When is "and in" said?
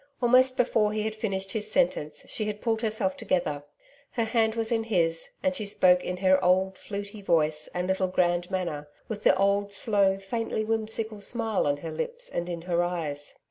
12.31-12.63